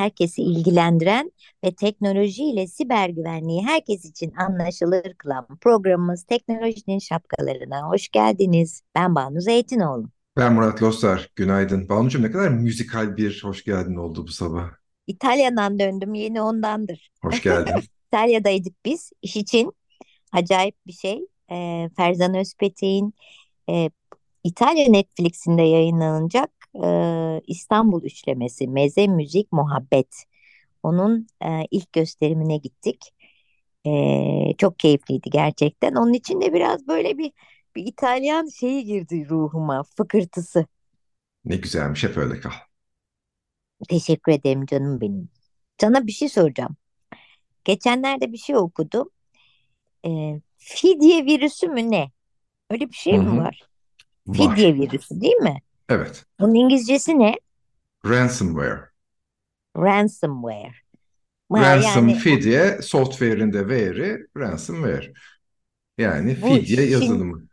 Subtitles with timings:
[0.00, 1.32] Herkesi ilgilendiren
[1.64, 8.82] ve teknoloji ile siber güvenliği herkes için anlaşılır kılan programımız Teknolojinin Şapkalarına hoş geldiniz.
[8.94, 10.10] Ben Banu Zeytinoğlu.
[10.36, 11.30] Ben Murat Lostar.
[11.36, 11.88] Günaydın.
[11.88, 14.70] Banucuğum ne kadar müzikal bir hoş geldin oldu bu sabah.
[15.06, 17.10] İtalya'dan döndüm yeni ondandır.
[17.22, 17.74] Hoş geldin.
[18.08, 19.72] İtalya'daydık biz iş için.
[20.32, 21.20] Acayip bir şey.
[21.50, 23.14] Ee, Ferzan Özpetek'in
[23.70, 23.90] e,
[24.44, 26.50] İtalya Netflix'inde yayınlanacak
[26.84, 30.24] e, İstanbul üçlemesi Meze Müzik Muhabbet.
[30.82, 33.14] Onun e, ilk gösterimine gittik.
[33.86, 35.94] E, çok keyifliydi gerçekten.
[35.94, 37.32] Onun için de biraz böyle bir,
[37.76, 40.66] bir İtalyan şeyi girdi ruhuma, fıkırtısı.
[41.44, 42.50] Ne güzelmiş, hep öyle kal.
[43.88, 45.28] Teşekkür ederim canım benim.
[45.80, 46.76] Sana bir şey soracağım.
[47.64, 49.10] Geçenlerde bir şey okudum.
[50.06, 50.10] E,
[50.58, 52.10] fidye virüsü mü ne?
[52.70, 53.62] Öyle bir şey Hı mi var?
[54.26, 54.58] Var.
[54.58, 55.62] Fidye virüsü değil mi?
[55.90, 56.24] Evet.
[56.40, 57.34] Bunun İngilizcesi ne?
[58.04, 58.90] Ransomware.
[59.76, 60.74] Ransomware.
[61.52, 65.12] Ha, Ransom yani fidye, software'in de ware'i ransomware.
[65.98, 67.48] Yani bu fidye şimdi yazılımı.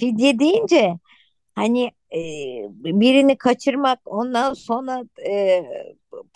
[0.00, 0.98] fidye deyince
[1.54, 2.20] hani e,
[3.00, 5.62] birini kaçırmak ondan sonra e,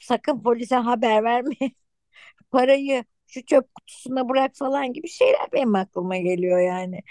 [0.00, 1.54] sakın polise haber verme
[2.52, 7.02] parayı şu çöp kutusuna bırak falan gibi şeyler benim aklıma geliyor yani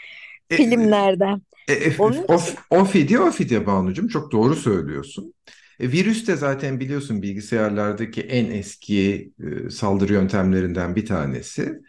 [0.51, 1.41] E, filmlerden.
[1.67, 5.33] e, e, Onun o, için o fidye o fidye Banucuğum çok doğru söylüyorsun.
[5.79, 9.31] E, virüs de zaten biliyorsun bilgisayarlardaki en eski
[9.67, 11.81] e, saldırı yöntemlerinden bir tanesi.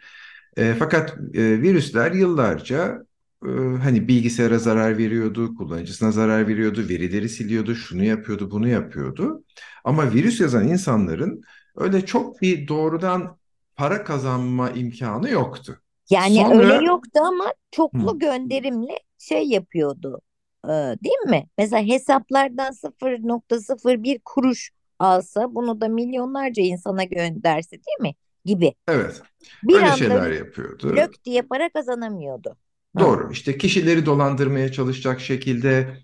[0.57, 3.05] E, fakat e, virüsler yıllarca
[3.45, 3.49] e,
[3.83, 9.45] hani bilgisayara zarar veriyordu, kullanıcısına zarar veriyordu, verileri siliyordu, şunu yapıyordu, bunu yapıyordu.
[9.85, 11.41] Ama virüs yazan insanların
[11.77, 13.39] öyle çok bir doğrudan
[13.77, 15.82] para kazanma imkanı yoktu.
[16.09, 17.53] Yani öyle Sonra yoktu ama
[17.93, 20.21] hı, çoklu gönderimli şey yapıyordu.
[20.65, 20.69] e,
[21.03, 21.47] değil mi?
[21.57, 28.15] Mesela hesaplardan 0.01 kuruş alsa bunu da milyonlarca insana gönderse değil mi?
[28.45, 28.73] Gibi.
[28.87, 29.21] evet,
[29.63, 30.97] Bir öyle anda şeyler yapıyordu.
[30.97, 32.57] lök diye para kazanamıyordu.
[32.95, 32.99] Ha.
[32.99, 33.31] Doğru.
[33.31, 35.97] İşte kişileri dolandırmaya çalışacak şekilde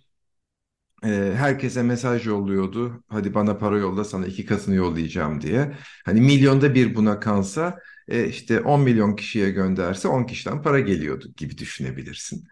[1.04, 3.04] e, herkese mesaj yolluyordu.
[3.10, 5.76] Hadi bana para yolla sana iki katını yollayacağım diye.
[6.06, 11.34] Hani milyonda bir buna kalsa e, işte 10 milyon kişiye gönderse 10 kişiden para geliyordu
[11.38, 12.48] gibi düşünebilirsin.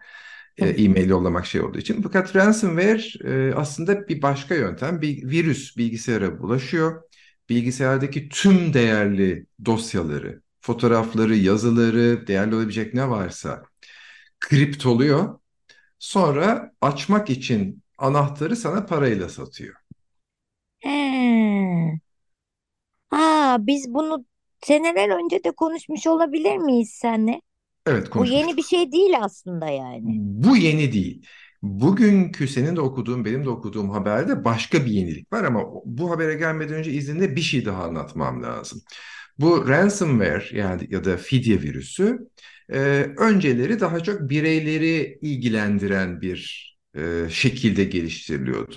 [0.58, 2.02] E, e-mail yollamak şey olduğu için.
[2.02, 5.02] Fakat ransomware e, aslında bir başka yöntem.
[5.02, 7.02] Bir virüs bilgisayara bulaşıyor.
[7.48, 13.62] Bilgisayardaki tüm değerli dosyaları, fotoğrafları, yazıları, değerli olabilecek ne varsa
[14.40, 15.38] kriptoluyor.
[15.98, 19.74] Sonra açmak için anahtarı sana parayla satıyor.
[20.80, 22.00] He.
[23.10, 24.24] Aa, biz bunu
[24.62, 27.40] seneler önce de konuşmuş olabilir miyiz seninle?
[27.86, 30.20] Evet Bu yeni bir şey değil aslında yani.
[30.20, 31.26] Bu yeni değil.
[31.62, 36.34] Bugünkü senin de okuduğun, benim de okuduğum haberde başka bir yenilik var ama bu habere
[36.34, 38.82] gelmeden önce izninle bir şey daha anlatmam lazım.
[39.38, 42.18] Bu ransomware yani ya da fidye virüsü
[42.72, 42.78] e,
[43.18, 48.76] önceleri daha çok bireyleri ilgilendiren bir e, şekilde geliştiriliyordu.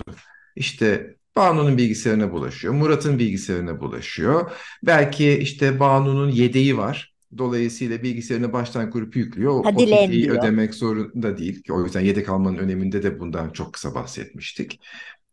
[0.56, 4.50] İşte Banu'nun bilgisayarına bulaşıyor, Murat'ın bilgisayarına bulaşıyor.
[4.82, 7.12] Belki işte Banu'nun yedeği var.
[7.38, 9.52] Dolayısıyla bilgisayarını baştan kurup yüklüyor.
[9.52, 10.36] O Hadi fidyeyi diyor.
[10.38, 11.62] ödemek zorunda değil.
[11.70, 14.80] O yüzden yedek almanın öneminde de bundan çok kısa bahsetmiştik.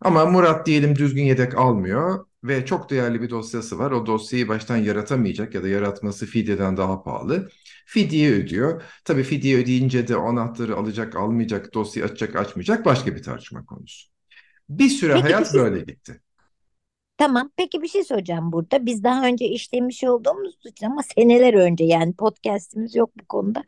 [0.02, 3.92] Ama Murat diyelim düzgün yedek almıyor ve çok değerli bir dosyası var.
[3.92, 7.50] O dosyayı baştan yaratamayacak ya da yaratması fidyeden daha pahalı.
[7.86, 8.82] Fidye ödüyor.
[9.06, 14.19] Tabii fidye ödeyince de o anahtarı alacak, almayacak, dosyayı açacak, açmayacak başka bir tartışma konusu.
[14.70, 16.22] Bir süre Peki hayat şey böyle gitti.
[17.18, 17.52] tamam.
[17.58, 18.86] Peki bir şey soracağım burada.
[18.86, 23.64] Biz daha önce işlemiş olduğumuz için ama seneler önce yani podcast'imiz yok bu konuda.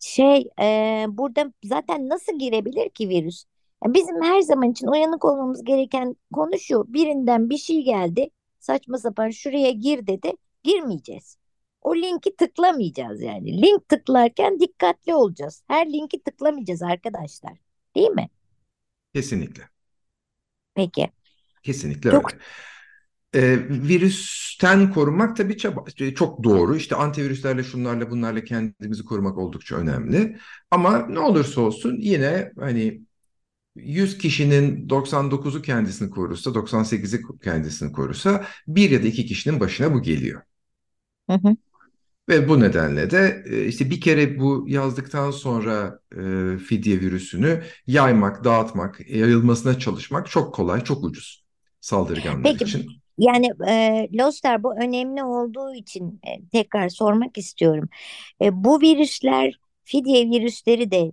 [0.00, 3.44] Şey e, burada zaten nasıl girebilir ki virüs?
[3.84, 6.84] Ya bizim her zaman için uyanık olmamız gereken konu şu.
[6.94, 8.30] Birinden bir şey geldi.
[8.60, 10.32] Saçma sapan şuraya gir dedi.
[10.64, 11.38] Girmeyeceğiz.
[11.82, 13.62] O linki tıklamayacağız yani.
[13.62, 15.62] Link tıklarken dikkatli olacağız.
[15.68, 17.52] Her linki tıklamayacağız arkadaşlar.
[17.96, 18.28] Değil mi?
[19.12, 19.68] Kesinlikle.
[20.76, 21.10] Peki.
[21.62, 22.38] Kesinlikle Çok öyle.
[23.34, 25.56] E, virüsten korunmak tabii
[26.14, 26.76] çok doğru.
[26.76, 30.38] İşte antivirüslerle şunlarla bunlarla kendimizi korumak oldukça önemli.
[30.70, 33.02] Ama ne olursa olsun yine hani
[33.76, 40.02] 100 kişinin 99'u kendisini korursa, 98'i kendisini korursa bir ya da iki kişinin başına bu
[40.02, 40.42] geliyor.
[41.30, 41.56] Hı hı.
[42.28, 48.44] Ve bu nedenle de e, işte bir kere bu yazdıktan sonra e, fidye virüsünü yaymak,
[48.44, 51.44] dağıtmak, yayılmasına çalışmak çok kolay, çok ucuz
[51.80, 52.86] saldırganlar Peki için.
[53.18, 57.88] yani e, Loster bu önemli olduğu için e, tekrar sormak istiyorum.
[58.42, 61.12] E, bu virüsler, fidye virüsleri de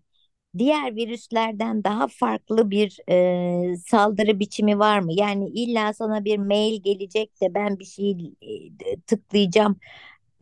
[0.58, 5.14] diğer virüslerden daha farklı bir e, saldırı biçimi var mı?
[5.14, 8.12] Yani illa sana bir mail gelecek de ben bir şey
[8.86, 9.80] e, tıklayacağım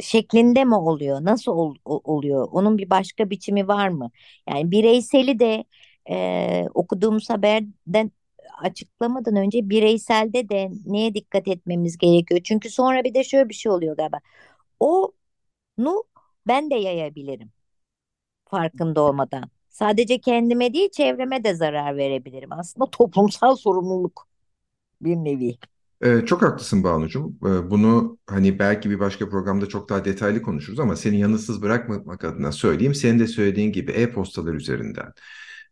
[0.01, 1.25] şeklinde mi oluyor?
[1.25, 2.47] Nasıl ol, oluyor?
[2.51, 4.11] Onun bir başka biçimi var mı?
[4.49, 5.63] Yani bireyseli de
[6.09, 8.11] e, okuduğumuz haberden
[8.61, 12.41] açıklamadan önce bireyselde de neye dikkat etmemiz gerekiyor?
[12.43, 14.19] Çünkü sonra bir de şöyle bir şey oluyor galiba.
[14.79, 16.03] Onu
[16.47, 17.51] ben de yayabilirim
[18.45, 19.43] farkında olmadan.
[19.69, 22.51] Sadece kendime değil çevreme de zarar verebilirim.
[22.53, 24.27] Aslında toplumsal sorumluluk
[25.01, 25.57] bir nevi.
[26.03, 27.33] Ee, çok haklısın Banucuğum.
[27.45, 32.23] Ee, bunu hani belki bir başka programda çok daha detaylı konuşuruz ama seni yanıtsız bırakmamak
[32.25, 32.95] adına söyleyeyim.
[32.95, 35.13] Senin de söylediğin gibi e-postalar üzerinden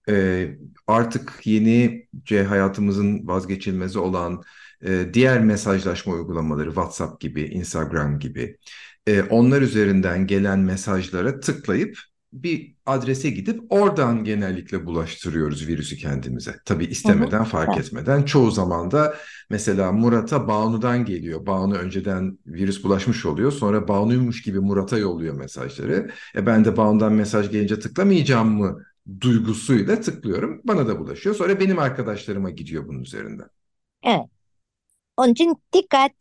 [0.10, 0.48] e,
[0.88, 2.08] artık yeni
[2.48, 4.44] hayatımızın vazgeçilmezi olan
[4.86, 8.58] e, diğer mesajlaşma uygulamaları WhatsApp gibi, Instagram gibi
[9.08, 11.98] e, onlar üzerinden gelen mesajlara tıklayıp
[12.34, 16.56] bir adrese gidip oradan genellikle bulaştırıyoruz virüsü kendimize.
[16.66, 18.24] Tabii istemeden, fark etmeden.
[18.24, 19.16] Çoğu zaman da
[19.50, 21.46] mesela Murat'a Banu'dan geliyor.
[21.46, 23.52] Banu önceden virüs bulaşmış oluyor.
[23.52, 26.12] Sonra Banu'ymuş gibi Murat'a yolluyor mesajları.
[26.36, 28.84] E ben de Banu'dan mesaj gelince tıklamayacağım mı
[29.22, 30.62] duygusuyla tıklıyorum.
[30.64, 31.36] Bana da bulaşıyor.
[31.36, 33.48] Sonra benim arkadaşlarıma gidiyor bunun üzerinden.
[34.04, 34.26] Evet.
[35.18, 36.12] Onun için dikkat.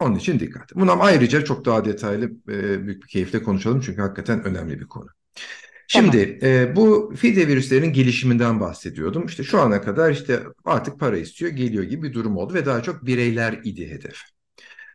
[0.00, 0.74] Onun için dikkat.
[0.74, 2.30] Bundan ayrıca çok daha detaylı
[2.86, 5.06] büyük bir keyifle konuşalım çünkü hakikaten önemli bir konu.
[5.88, 6.54] Şimdi tamam.
[6.54, 9.26] e, bu fide virüslerin gelişiminden bahsediyordum.
[9.26, 12.82] İşte şu ana kadar işte artık para istiyor, geliyor gibi bir durum oldu ve daha
[12.82, 14.16] çok bireyler idi hedef.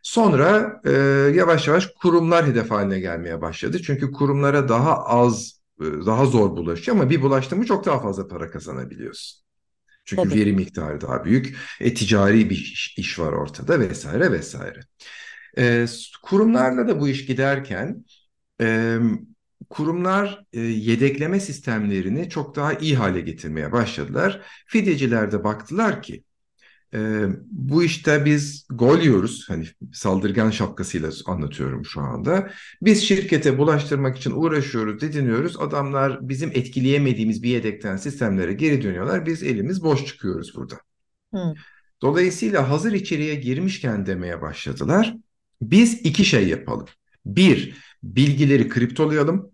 [0.02, 0.90] Sonra e,
[1.34, 3.82] yavaş yavaş kurumlar hedef haline gelmeye başladı.
[3.82, 8.28] Çünkü kurumlara daha az, e, daha zor bulaşıyor ama bir bulaştı mı çok daha fazla
[8.28, 9.42] para kazanabiliyorsun.
[10.04, 10.40] Çünkü Tabii.
[10.40, 14.80] veri miktarı daha büyük, e, ticari bir iş, iş var ortada vesaire vesaire.
[15.58, 15.86] E,
[16.22, 18.04] kurumlarla da bu iş giderken
[18.60, 18.98] e,
[19.72, 24.40] kurumlar e, yedekleme sistemlerini çok daha iyi hale getirmeye başladılar.
[24.66, 26.24] Fideciler de baktılar ki
[26.94, 29.44] e, bu işte biz gol yiyoruz.
[29.48, 32.50] Hani saldırgan şapkasıyla anlatıyorum şu anda.
[32.82, 35.60] Biz şirkete bulaştırmak için uğraşıyoruz, didiniyoruz.
[35.60, 39.26] Adamlar bizim etkileyemediğimiz bir yedekten sistemlere geri dönüyorlar.
[39.26, 40.74] Biz elimiz boş çıkıyoruz burada.
[41.34, 41.54] Hı.
[42.02, 45.16] Dolayısıyla hazır içeriye girmişken demeye başladılar.
[45.62, 46.86] Biz iki şey yapalım.
[47.26, 49.51] Bir, bilgileri kriptolayalım.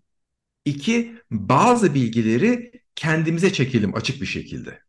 [0.64, 4.82] İki, bazı bilgileri kendimize çekelim açık bir şekilde.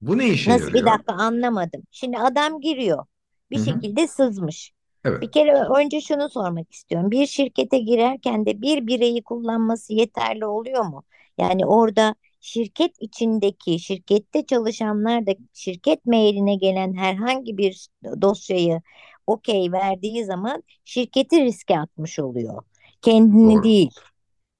[0.00, 0.74] Bu ne işe Nasıl yarıyor?
[0.74, 1.82] bir dakika anlamadım.
[1.90, 3.06] Şimdi adam giriyor.
[3.50, 3.82] Bir Hı hı.
[3.82, 4.72] şekilde sızmış.
[5.04, 5.22] Evet.
[5.22, 7.10] Bir kere önce şunu sormak istiyorum.
[7.10, 11.04] Bir şirkete girerken de bir bireyi kullanması yeterli oluyor mu?
[11.38, 17.88] Yani orada şirket içindeki, şirkette çalışanlar da şirket mailine gelen herhangi bir
[18.22, 18.82] dosyayı
[19.26, 22.62] okey verdiği zaman şirketi riske atmış oluyor.
[23.02, 23.62] Kendini Doğru.
[23.62, 23.90] değil.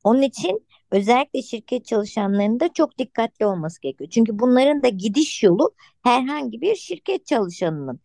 [0.08, 4.10] Onun için özellikle şirket çalışanlarının da çok dikkatli olması gerekiyor.
[4.10, 8.00] Çünkü bunların da gidiş yolu herhangi bir şirket çalışanının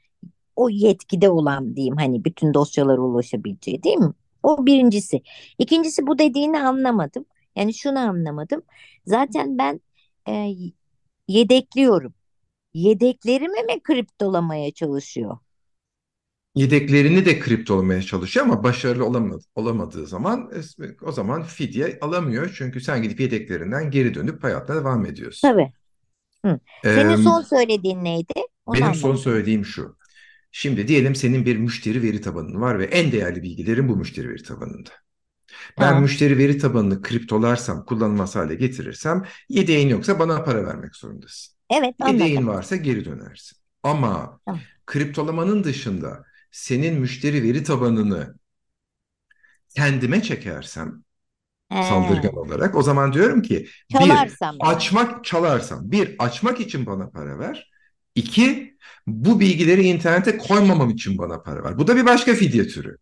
[0.56, 4.14] o yetkide olan diyeyim hani bütün dosyalara ulaşabileceği değil mi?
[4.44, 5.22] O birincisi.
[5.60, 7.26] İkincisi bu dediğini anlamadım.
[7.56, 8.64] Yani şunu anlamadım.
[9.06, 9.82] Zaten ben
[10.30, 10.50] e,
[11.28, 12.14] yedekliyorum.
[12.74, 15.38] Yedeklerimi mi kriptolamaya çalışıyor?
[16.56, 20.52] Yedeklerini de kriptolamaya çalışıyor ama başarılı olamadı, olamadığı zaman
[21.04, 22.54] o zaman fidye alamıyor.
[22.58, 25.50] Çünkü sen gidip yedeklerinden geri dönüp hayatına devam ediyorsun.
[25.50, 25.74] Tabii.
[26.46, 26.60] Hı.
[26.88, 28.34] Senin Ee, son söylediğin neydi?
[28.66, 29.98] Onu benim son söylediğim şu.
[30.52, 34.44] Şimdi diyelim senin bir müşteri veri tabanın var ve en değerli bilgilerin bu müşteri veri
[34.44, 34.90] tabanında.
[35.80, 36.02] Ben Tamam.
[36.02, 41.56] müşteri veri tabanını kriptolarsam, kullanılmaz hale getirirsem yedeğin yoksa bana para vermek zorundasın.
[41.70, 42.48] Evet Yedeğin anladım.
[42.48, 43.58] varsa geri dönersin.
[43.84, 44.68] Ama Tamam.
[44.88, 48.36] kriptolamanın dışında senin müşteri veri tabanını
[49.76, 51.04] kendime çekersem
[51.70, 51.80] He.
[51.80, 54.84] saldırgan olarak o zaman diyorum ki bir Çalarsam yani.
[54.84, 57.72] açmak çalarsam bir açmak için bana para ver.
[58.16, 61.80] İki bu bilgileri internete koymamam için bana para ver.
[61.80, 62.98] Bu da bir başka fidye türü.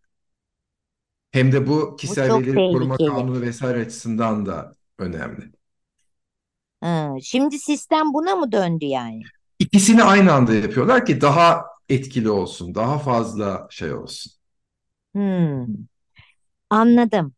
[1.32, 3.02] Hem de bu Bu kişisel çok verileri koruma tehlikeli.
[3.02, 5.52] kanunu vesaire açısından da önemli.
[6.84, 7.16] Hı.
[7.22, 9.30] Şimdi sistem buna mı döndü yani?
[9.58, 11.64] İkisini aynı anda yapıyorlar ki daha
[11.94, 14.32] etkili olsun, daha fazla şey olsun.
[15.14, 15.66] Hmm,
[16.70, 17.34] anladım.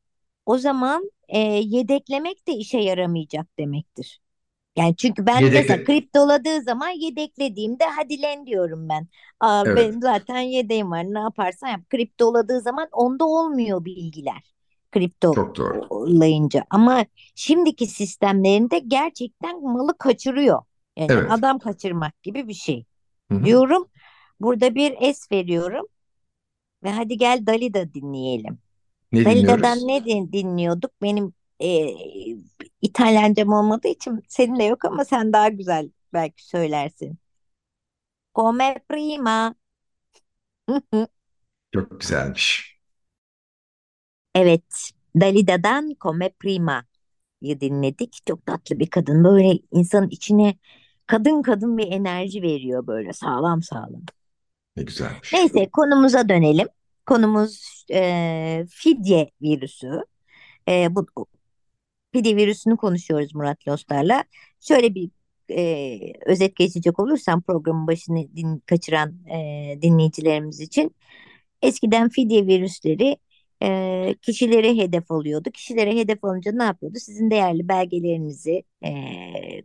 [0.47, 4.21] O zaman e, yedeklemek de işe yaramayacak demektir.
[4.77, 9.09] Yani çünkü ben mesela Yedekle, kriptoladığı zaman yedeklediğimde hadi len diyorum ben.
[9.41, 11.81] Aa, evet, benim zaten yedeğim var ne yaparsan yap.
[11.91, 14.55] Kriptoladığı zaman onda olmuyor bilgiler.
[15.31, 15.89] çok doğru.
[15.91, 16.65] Kriptolayınca.
[16.71, 20.63] Ama şimdiki sistemlerinde gerçekten malı kaçırıyor.
[20.97, 21.27] Yani Evet.
[21.27, 22.85] adam kaçırmak gibi bir şey.
[23.31, 23.45] Hı hı.
[23.45, 23.87] Diyorum
[24.45, 25.87] burada bir es veriyorum
[26.85, 28.59] ve hadi gel Dalida dinleyelim.
[29.13, 29.89] Ne Dalida'dan dinliyoruz?
[29.89, 30.93] ne din- dinliyorduk?
[31.03, 31.89] Benim e,
[32.83, 37.19] İtalyancam olmadığı için seninle yok ama sen daha güzel belki söylersin.
[38.35, 39.55] Come prima.
[41.75, 42.79] Çok güzelmiş.
[44.35, 48.19] Evet, Dalida'dan Come prima'yı dinledik.
[48.27, 49.25] Çok tatlı bir kadın.
[49.25, 50.55] Böyle insanın içine
[51.07, 54.03] kadın kadın bir enerji veriyor böyle sağlam sağlam.
[54.77, 55.33] Ne güzelmiş.
[55.33, 56.69] Neyse konumuza dönelim.
[57.07, 60.05] Konumuz e, fidye virüsü.
[60.69, 61.07] E, bu
[62.13, 64.25] fidye virüsünü konuşuyoruz Murat Lostar'la.
[64.61, 65.11] Şöyle bir
[65.51, 69.39] e, özet geçecek olursam programın başını din, kaçıran e,
[69.83, 70.95] dinleyicilerimiz için.
[71.63, 73.17] Eskiden fidye virüsleri
[73.65, 75.51] e, kişilere hedef alıyordu.
[75.51, 76.99] Kişilere hedef alınca ne yapıyordu?
[76.99, 78.93] Sizin değerli belgelerinizi e,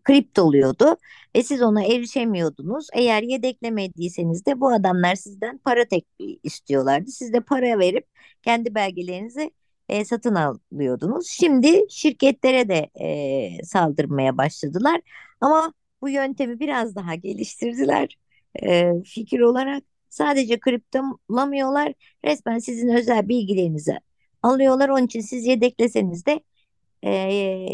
[0.03, 0.97] kriptoluyordu
[1.35, 2.87] ve siz ona erişemiyordunuz.
[2.93, 6.05] Eğer yedeklemediyseniz de bu adamlar sizden para tek
[6.43, 7.11] istiyorlardı.
[7.11, 8.07] Siz de para verip
[8.41, 9.51] kendi belgelerinizi
[9.89, 11.27] e, satın alıyordunuz.
[11.29, 15.01] Şimdi şirketlere de e, saldırmaya başladılar.
[15.41, 18.17] Ama bu yöntemi biraz daha geliştirdiler
[18.63, 19.83] e, fikir olarak.
[20.09, 21.93] Sadece kriptolamıyorlar.
[22.25, 23.99] Resmen sizin özel bilgilerinizi
[24.43, 24.89] alıyorlar.
[24.89, 26.39] Onun için siz yedekleseniz de
[27.03, 27.11] e,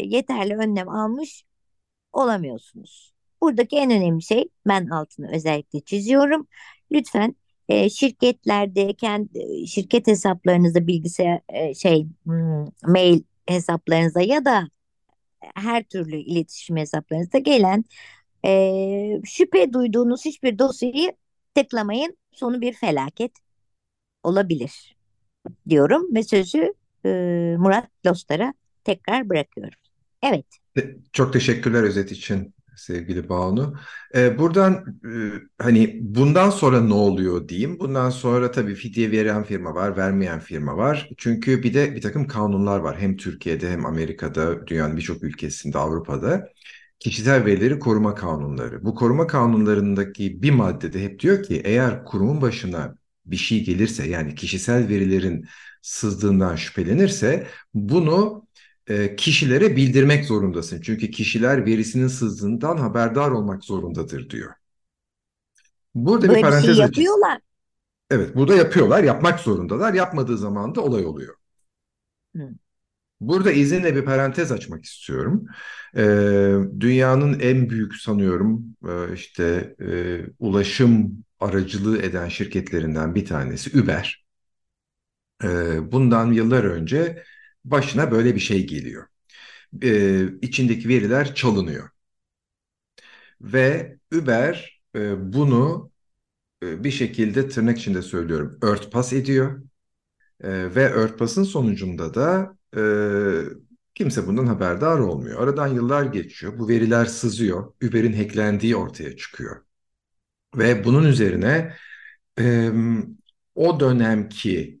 [0.04, 1.44] yeterli önlem almış
[2.12, 3.14] olamıyorsunuz.
[3.40, 6.46] Buradaki en önemli şey ben altını özellikle çiziyorum.
[6.92, 7.36] Lütfen
[7.68, 14.68] e, şirketlerde kendi şirket hesaplarınızda bilgisayar e, şey hmm, mail hesaplarınıza ya da
[15.54, 17.84] her türlü iletişim hesaplarınızda gelen
[18.46, 21.12] e, şüphe duyduğunuz hiçbir dosyayı
[21.56, 22.16] tıklamayın.
[22.32, 23.32] Sonu bir felaket
[24.22, 24.96] olabilir
[25.68, 27.08] diyorum ve sözü e,
[27.58, 29.78] Murat Lostar'a tekrar bırakıyorum.
[30.22, 30.46] Evet.
[31.12, 33.74] Çok teşekkürler özet için sevgili Banu.
[34.14, 34.72] Ee, buradan
[35.04, 35.12] e,
[35.64, 37.78] hani bundan sonra ne oluyor diyeyim.
[37.80, 41.10] Bundan sonra tabii fidye veren firma var, vermeyen firma var.
[41.16, 42.96] Çünkü bir de bir takım kanunlar var.
[42.98, 46.48] Hem Türkiye'de hem Amerika'da, dünyanın birçok ülkesinde, Avrupa'da.
[46.98, 48.84] Kişisel verileri koruma kanunları.
[48.84, 54.34] Bu koruma kanunlarındaki bir maddede hep diyor ki eğer kurumun başına bir şey gelirse yani
[54.34, 55.46] kişisel verilerin
[55.82, 58.46] sızdığından şüphelenirse bunu
[58.86, 60.80] e, kişilere bildirmek zorundasın.
[60.80, 64.52] Çünkü kişiler verisinin sızdığından haberdar olmak zorundadır diyor.
[65.94, 66.82] Burada bir Böyle bir şey parantez açayım.
[66.82, 67.40] yapıyorlar.
[68.10, 69.94] Evet, burada yapıyorlar, yapmak zorundalar.
[69.94, 71.34] Yapmadığı zaman da olay oluyor.
[72.36, 72.54] Hı.
[73.20, 75.46] Burada izinle bir parantez açmak istiyorum.
[75.96, 84.26] Ee, dünyanın en büyük sanıyorum e, işte e, ulaşım aracılığı eden şirketlerinden bir tanesi Uber.
[85.44, 87.24] Ee, bundan yıllar önce
[87.64, 89.06] başına böyle bir şey geliyor.
[89.84, 91.90] Ee, içindeki veriler çalınıyor.
[93.40, 95.90] Ve Uber e, bunu
[96.64, 99.62] e, bir şekilde tırnak içinde söylüyorum örtbas ediyor.
[100.44, 102.80] E, ve örtbasın sonucunda da e,
[103.94, 105.42] kimse bundan haberdar olmuyor.
[105.42, 106.58] Aradan yıllar geçiyor.
[106.58, 107.72] Bu veriler sızıyor.
[107.82, 109.64] Uber'in hacklendiği ortaya çıkıyor.
[110.56, 111.74] Ve bunun üzerine
[112.40, 112.70] e,
[113.54, 114.80] o dönemki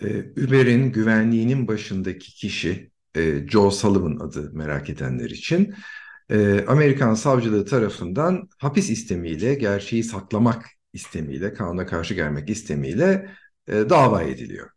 [0.00, 5.74] e, Uber'in güvenliğinin başındaki kişi e, Joe Sullivan adı merak edenler için
[6.30, 13.30] e, Amerikan savcılığı tarafından hapis istemiyle gerçeği saklamak istemiyle kanuna karşı gelmek istemiyle
[13.68, 14.70] e, dava ediliyor.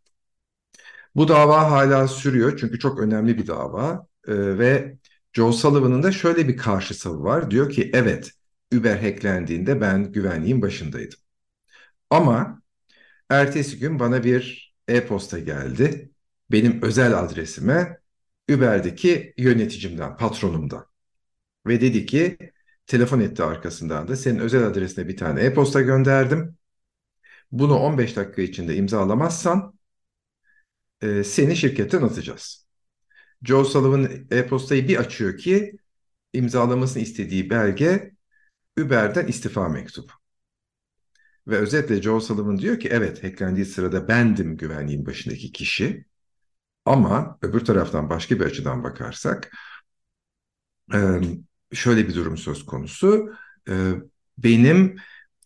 [1.14, 4.96] Bu dava hala sürüyor çünkü çok önemli bir dava E, ve
[5.32, 7.50] Joe Sullivan'ın da şöyle bir karşı savı var.
[7.50, 8.30] Diyor ki evet
[8.74, 11.18] Uber hacklendiğinde ben güvenliğin başındaydım.
[12.10, 12.62] Ama
[13.30, 16.12] ertesi gün bana bir e-posta geldi.
[16.52, 18.00] Benim özel adresime
[18.50, 20.86] Uber'deki yöneticimden, patronumdan.
[21.66, 22.38] Ve dedi ki
[22.86, 26.56] telefon etti arkasından da senin özel adresine bir tane e-posta gönderdim.
[27.52, 29.74] Bunu 15 dakika içinde imzalamazsan
[31.04, 32.66] e, seni şirketten atacağız.
[33.42, 35.76] Joe Sullivan e-postayı bir açıyor ki
[36.32, 38.12] imzalamasını istediği belge
[38.78, 40.12] Uber'den istifa mektubu.
[41.46, 46.04] Ve özetle Joe Sullivan diyor ki evet hacklendiği sırada bendim güvenliğin başındaki kişi.
[46.84, 49.52] Ama öbür taraftan başka bir açıdan bakarsak
[51.72, 53.32] şöyle bir durum söz konusu.
[54.38, 54.96] Benim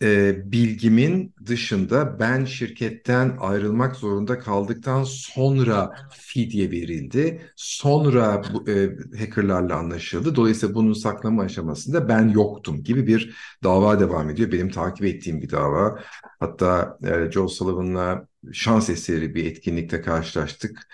[0.02, 7.52] e, bilgimin dışında ben şirketten ayrılmak zorunda kaldıktan sonra fidye verildi.
[7.56, 10.36] Sonra bu, e, hackerlarla anlaşıldı.
[10.36, 14.52] Dolayısıyla bunun saklama aşamasında ben yoktum gibi bir dava devam ediyor.
[14.52, 15.98] Benim takip ettiğim bir dava.
[16.40, 20.88] Hatta e, Joe Sullivan'la şans eseri bir etkinlikte karşılaştık.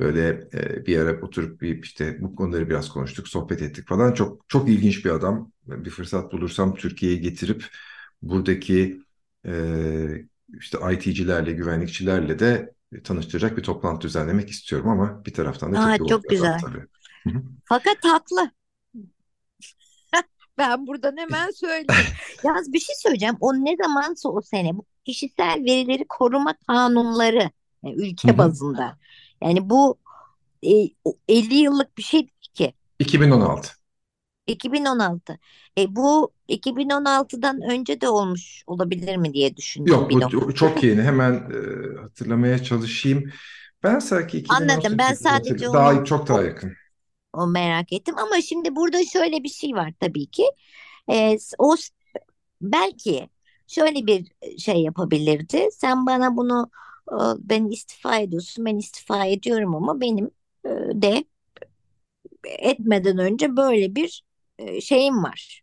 [0.00, 4.12] Böyle e, bir ara oturup bir işte bu konuları biraz konuştuk, sohbet ettik falan.
[4.12, 5.52] Çok çok ilginç bir adam.
[5.66, 7.64] Bir fırsat bulursam Türkiye'ye getirip
[8.22, 9.02] buradaki
[9.46, 9.52] e,
[10.58, 12.74] işte IT'cilerle, güvenlikçilerle de
[13.04, 16.58] tanıştıracak bir toplantı düzenlemek istiyorum ama bir taraftan da Aa, çok çok güzel.
[16.58, 16.86] tabii.
[17.64, 18.50] Fakat haklı.
[20.58, 22.12] Ben buradan hemen söyleyeyim.
[22.44, 23.36] Yalnız bir şey söyleyeceğim.
[23.40, 27.50] O ne zamansa o sene bu kişisel verileri koruma kanunları
[27.82, 28.98] yani Hı ülke bazında.
[29.42, 29.98] Yani bu
[30.62, 30.70] e,
[31.04, 32.74] o 50 yıllık bir şey değil ki.
[32.98, 33.81] 2016.
[34.52, 35.38] 2016.
[35.78, 41.02] E, bu 2016'dan önce de olmuş olabilir mi diye düşündüm Yok bu çok yeni.
[41.02, 41.58] Hemen e,
[42.00, 43.32] hatırlamaya çalışayım.
[43.82, 44.98] Ben sanki Anladım.
[44.98, 45.66] Ben 2018 sadece.
[45.72, 46.72] Daha onu çok daha o, yakın.
[47.32, 48.18] o merak ettim.
[48.18, 50.44] Ama şimdi burada şöyle bir şey var tabii ki.
[51.12, 51.76] E, o
[52.60, 53.28] belki
[53.66, 55.68] şöyle bir şey yapabilirdi.
[55.72, 56.70] Sen bana bunu
[57.12, 60.30] e, ben istifa ediyorsun, ben istifa ediyorum ama benim
[60.64, 61.24] e, de
[62.44, 64.22] etmeden önce böyle bir
[64.66, 65.62] e, şeyim var.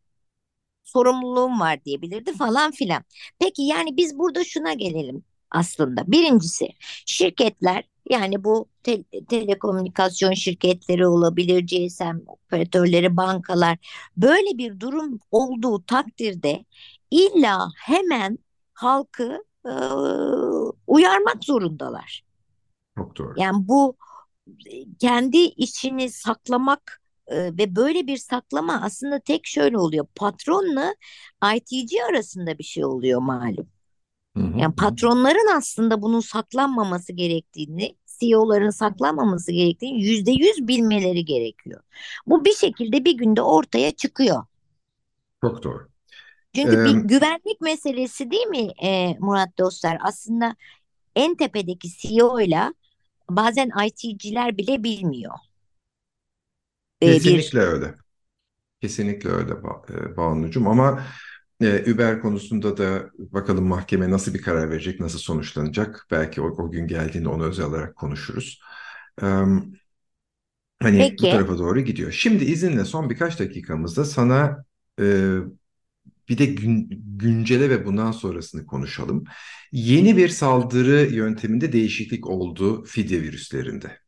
[0.83, 3.03] Sorumluluğum var diyebilirdi falan filan.
[3.39, 6.11] Peki yani biz burada şuna gelelim aslında.
[6.11, 6.69] Birincisi
[7.05, 13.77] şirketler yani bu te- telekomünikasyon şirketleri olabilir, GSM operatörleri, bankalar
[14.17, 16.65] böyle bir durum olduğu takdirde
[17.11, 18.37] illa hemen
[18.73, 19.73] halkı e,
[20.87, 22.23] uyarmak zorundalar.
[22.97, 23.33] Çok doğru.
[23.37, 23.95] Yani bu
[24.99, 30.07] kendi içini saklamak e, ve böyle bir saklama aslında tek şöyle oluyor.
[30.15, 30.95] Patronla
[31.55, 33.69] ITC arasında bir şey oluyor malum.
[34.35, 41.81] Hı hı, Yani patronların aslında bunun saklanmaması gerektiğini, CEO'ların saklanmaması gerektiğini yüzde yüz bilmeleri gerekiyor.
[42.27, 44.43] Bu bir şekilde bir günde ortaya çıkıyor.
[45.41, 45.89] Çok doğru.
[46.55, 49.97] Çünkü bir Ee, güvenlik meselesi değil mi e, Murat Dostlar?
[50.01, 50.55] Aslında
[51.15, 52.73] en tepedeki CEO'yla
[53.29, 55.35] bazen IT'ciler bile bilmiyor.
[57.01, 57.95] E, bir kesinlikle öyle.
[58.81, 61.03] Kesinlikle öyle ba- e, Banucuğum ama
[61.61, 66.07] e, Uber konusunda da bakalım mahkeme nasıl bir karar verecek, nasıl sonuçlanacak.
[66.11, 68.61] Belki o, o gün geldiğinde onu özel olarak konuşuruz.
[69.23, 69.25] Ee,
[70.79, 72.11] hani bu peki tarafa doğru gidiyor.
[72.11, 74.65] Şimdi izinle son birkaç dakikamızda sana
[75.01, 75.03] e,
[76.29, 79.23] bir de gün, güncele ve bundan sonrasını konuşalım.
[79.71, 83.99] Yeni bir saldırı yönteminde değişiklik oldu fidye virüslerinde.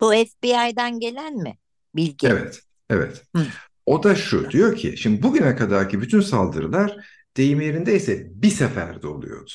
[0.00, 1.58] bu FBI'dan gelen mi
[1.94, 2.26] bilgi?
[2.26, 3.22] Evet, evet.
[3.36, 3.46] Hı.
[3.86, 6.96] O da şu, diyor ki şimdi bugüne kadarki bütün saldırılar
[7.36, 9.50] deyim yerindeyse bir seferde oluyordu.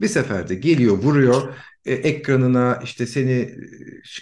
[0.00, 3.56] Bir seferde geliyor, vuruyor, e, ekranına işte seni e,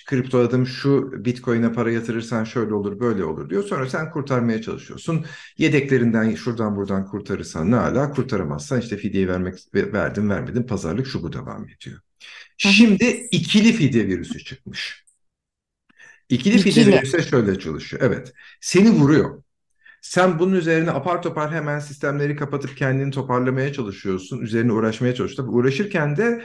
[0.06, 3.64] kripto adım şu Bitcoin'e para yatırırsan şöyle olur, böyle olur diyor.
[3.64, 5.24] Sonra sen kurtarmaya çalışıyorsun.
[5.58, 11.32] Yedeklerinden şuradan buradan kurtarırsan ne ala, kurtaramazsan işte fidye vermek verdin vermedin pazarlık şu bu
[11.32, 12.00] devam ediyor.
[12.56, 15.03] Şimdi ikili fidye virüsü çıkmış.
[16.34, 17.22] İkili İkili.
[17.30, 18.02] şöyle çalışıyor.
[18.06, 19.42] Evet, seni vuruyor.
[20.02, 24.40] Sen bunun üzerine apar topar hemen sistemleri kapatıp kendini toparlamaya çalışıyorsun.
[24.40, 25.42] Üzerine uğraşmaya çalışıyorsun.
[25.44, 26.44] Tabii uğraşırken de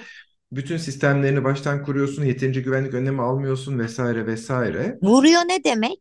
[0.51, 2.23] bütün sistemlerini baştan kuruyorsun.
[2.23, 4.97] Yeterince güvenlik önlemi almıyorsun vesaire vesaire.
[5.01, 5.99] Vuruyor ne demek?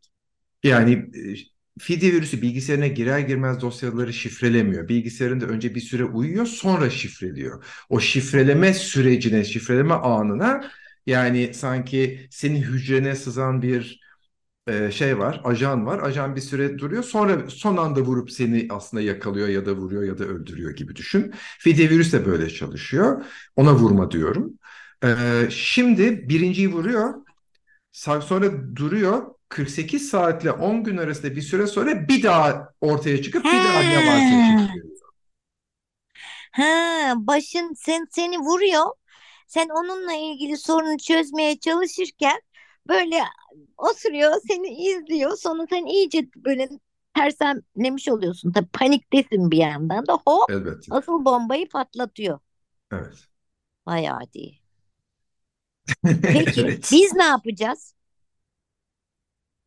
[0.65, 1.35] Yani e,
[1.81, 4.89] fidye virüsü bilgisayarına girer girmez dosyaları şifrelemiyor.
[4.89, 7.65] Bilgisayarında önce bir süre uyuyor sonra şifreliyor.
[7.89, 10.71] O şifreleme sürecine, şifreleme anına
[11.09, 14.01] yani sanki senin hücrene sızan bir
[14.69, 15.99] e, şey var, ajan var.
[16.03, 17.03] Ajan bir süre duruyor.
[17.03, 21.35] Sonra son anda vurup seni aslında yakalıyor ya da vuruyor ya da öldürüyor gibi düşün.
[21.59, 23.25] Fidye virüs de böyle çalışıyor.
[23.57, 24.59] Ona vurma diyorum.
[25.05, 25.09] E,
[25.51, 27.15] şimdi birinciyi vuruyor.
[27.93, 29.23] Sonra duruyor.
[29.49, 34.07] 48 saatle 10 gün arasında bir süre sonra bir daha ortaya çıkıp bir daha ne
[34.07, 34.99] varsa şifreliyor.
[36.53, 38.87] ha, başın sen seni vuruyor.
[39.49, 42.43] Sen onunla ilgili sorunu çözmeye çalışırken
[42.89, 43.21] böyle
[43.79, 45.37] oturuyor, seni izliyor.
[45.39, 46.69] Sonra sen iyice böyle
[47.17, 48.53] tersemlemiş oluyorsun.
[48.53, 50.91] Tabii paniktesin bir yandan da hop Elbette.
[50.91, 52.41] asıl bombayı patlatıyor.
[52.93, 53.29] Evet.
[53.87, 54.47] Vay adi.
[56.31, 56.91] Peki Evet.
[56.91, 57.95] biz ne yapacağız?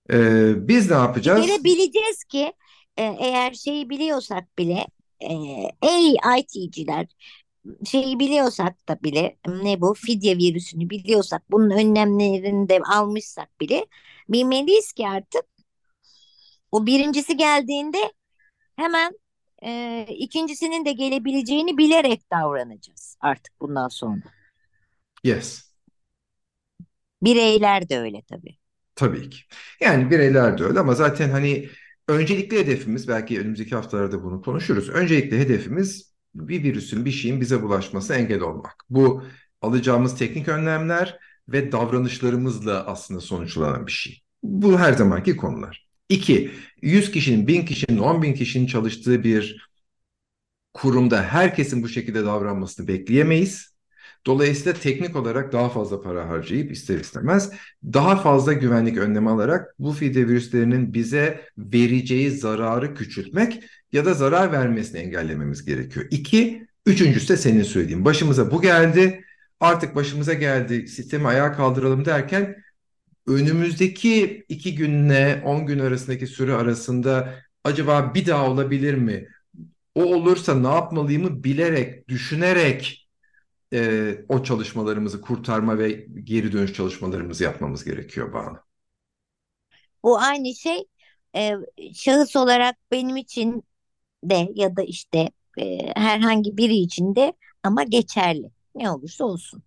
[0.10, 1.34] E, biz ne Bir yapacağız?
[1.34, 2.54] kere bileceğiz ki
[2.98, 4.86] e, eğer şeyi biliyorsak bile
[5.20, 5.34] e,
[5.82, 7.08] ey IT'ciler
[7.86, 13.86] şeyi biliyorsak da bile ne bu fidye virüsünü biliyorsak bunun önlemlerini de almışsak bile
[14.30, 15.46] bilmeliyiz ki artık
[16.72, 17.98] o birincisi geldiğinde
[18.76, 19.14] hemen
[19.64, 24.22] e, ikincisinin de gelebileceğini bilerek davranacağız artık bundan sonra.
[25.24, 25.72] Yes.
[27.22, 28.58] Bireyler de öyle tabii.
[28.96, 29.38] Tabii ki.
[29.80, 31.70] Yani bireyler de öyle ama zaten hani
[32.08, 34.90] öncelikli hedefimiz belki önümüzdeki haftalarda bunu konuşuruz.
[34.90, 38.86] Öncelikli hedefimiz bir virüsün bir şeyin bize bulaşmasına engel olmak.
[38.90, 39.24] Bu
[39.62, 44.22] alacağımız teknik önlemler ve davranışlarımızla aslında sonuçlanan bir şey.
[44.44, 45.88] Bu her zamanki konular.
[46.10, 49.72] İki, 100 kişinin, 1000 kişinin, 10 bin kişinin çalıştığı bir
[50.74, 53.71] kurumda herkesin bu şekilde davranmasını bekleyemeyiz.
[54.26, 57.52] Dolayısıyla teknik olarak daha fazla para harcayıp ister istemez
[57.84, 64.52] daha fazla güvenlik önlemi alarak bu fide virüslerinin bize vereceği zararı küçültmek ya da zarar
[64.52, 66.06] vermesini engellememiz gerekiyor.
[66.12, 68.06] İki, üçüncüsü de senin söylediğin.
[68.06, 69.24] Başımıza bu geldi.
[69.60, 70.88] Artık başımıza geldi.
[70.88, 72.56] Sistemi ayağa kaldıralım derken
[73.28, 79.28] önümüzdeki iki günle on gün arasındaki süre arasında acaba bir daha olabilir mi?
[79.96, 83.01] O olursa ne yapmalıyımı bilerek, düşünerek
[83.74, 88.64] e, o çalışmalarımızı kurtarma ve geri dönüş çalışmalarımızı yapmamız gerekiyor bana.
[90.04, 90.84] Bu aynı şey
[91.36, 91.54] e,
[91.94, 93.64] şahıs olarak benim için
[94.24, 98.52] de ya da işte e, herhangi biri için de ama geçerli.
[98.76, 99.64] Ne olursa olsun.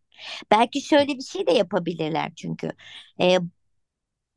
[0.50, 2.72] Belki şöyle bir şey de yapabilirler çünkü.
[3.20, 3.38] E,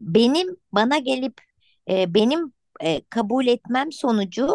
[0.01, 1.41] benim bana gelip
[1.89, 4.47] e, benim e, kabul etmem sonucu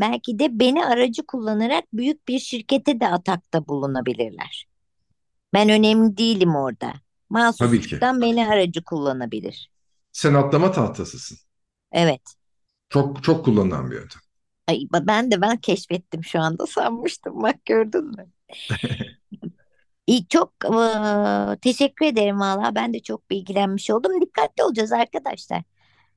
[0.00, 4.66] belki de beni aracı kullanarak büyük bir şirkete de atakta bulunabilirler.
[5.54, 6.92] Ben önemli değilim orada.
[7.30, 9.70] Mahsusçuktan beni aracı kullanabilir.
[10.12, 11.38] Sen atlama tahtasısın.
[11.92, 12.34] Evet.
[12.88, 14.20] Çok çok kullanılan bir yöntem.
[14.68, 17.42] Ay, ben de ben keşfettim şu anda sanmıştım.
[17.42, 18.26] Bak gördün mü?
[20.06, 22.74] İyi, çok eee, teşekkür ederim valla.
[22.74, 24.20] Ben de çok bilgilenmiş oldum.
[24.20, 25.62] Dikkatli olacağız arkadaşlar.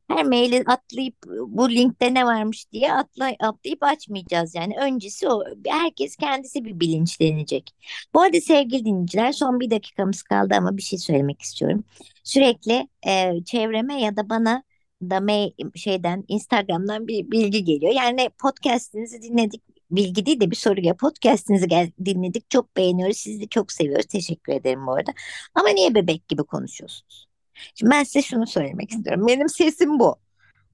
[0.07, 1.15] Her maili atlayıp
[1.47, 4.75] bu linkte ne varmış diye atla, atlayıp açmayacağız yani.
[4.81, 5.43] Öncesi o.
[5.67, 7.71] Herkes kendisi bir bilinçlenecek.
[8.13, 11.83] Bu arada sevgili dinleyiciler son bir dakikamız kaldı ama bir şey söylemek istiyorum.
[12.23, 14.63] Sürekli eee, çevreme ya da bana
[15.01, 17.93] da mail, şeyden Instagram'dan bir bilgi geliyor.
[17.93, 19.63] Yani podcast'inizi dinledik.
[19.91, 22.49] Bilgi değil de bir soruya podcast'inizi gel- dinledik.
[22.49, 23.17] Çok beğeniyoruz.
[23.17, 24.05] Sizi de çok seviyoruz.
[24.05, 25.11] Teşekkür ederim bu arada.
[25.55, 27.27] Ama niye bebek gibi konuşuyorsunuz?
[27.75, 29.27] Şimdi ben size şunu söylemek istiyorum.
[29.27, 30.15] Benim sesim bu.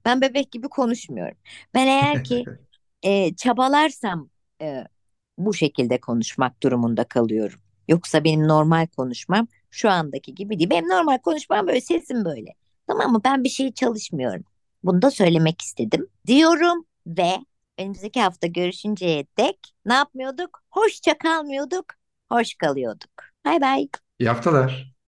[0.04, 1.36] Ben bebek gibi konuşmuyorum.
[1.74, 2.44] Ben eğer ki
[3.02, 4.30] e, çabalarsam
[4.62, 4.84] e,
[5.38, 7.60] bu şekilde konuşmak durumunda kalıyorum.
[7.88, 10.70] Yoksa benim normal konuşmam şu andaki gibi değil.
[10.70, 12.54] Benim normal konuşmam böyle, sesim böyle.
[12.86, 13.20] Tamam mı?
[13.24, 14.44] Ben bir şey çalışmıyorum.
[14.82, 16.08] Bunu da söylemek istedim.
[16.26, 17.30] Diyorum ve
[17.78, 20.62] önümüzdeki hafta görüşünceye dek ne yapmıyorduk?
[20.70, 21.84] Hoşça kalmıyorduk,
[22.32, 23.10] hoş kalıyorduk.
[23.44, 23.88] Bay bay.
[24.18, 24.93] İyi haftalar.